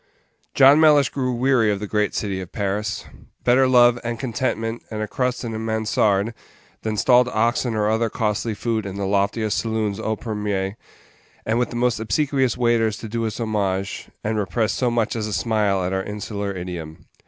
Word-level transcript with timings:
John 0.55 0.79
Mellish 0.79 1.09
grew 1.09 1.31
weary 1.31 1.69
of 1.71 1.79
the 1.79 1.85
great 1.85 2.15
City 2.15 2.41
of 2.41 2.51
Paris. 2.51 3.05
Better 3.43 3.67
love, 3.67 3.99
and 4.03 4.19
contentment, 4.19 4.81
and 4.89 4.99
a 4.99 5.07
crust 5.07 5.43
in 5.43 5.53
a 5.53 5.59
mansarde, 5.59 6.33
than 6.81 6.97
stalled 6.97 7.27
oxen 7.27 7.75
or 7.75 7.87
other 7.87 8.09
costly 8.09 8.55
food 8.55 8.87
in 8.87 8.95
the 8.95 9.05
loftiest 9.05 9.59
saloons 9.59 9.99
au 9.99 10.15
premier, 10.15 10.75
and 11.45 11.59
with 11.59 11.69
the 11.69 11.75
most 11.75 11.99
obsequious 11.99 12.57
waiters 12.57 12.97
to 12.97 13.07
do 13.07 13.27
us 13.27 13.39
homage, 13.39 14.07
and 14.23 14.39
repress 14.39 14.71
so 14.73 14.89
much 14.89 15.15
as 15.15 15.27
a 15.27 15.33
smile 15.33 15.83
at 15.83 15.93
our 15.93 16.01
insular 16.03 16.51
idiom. 16.51 17.05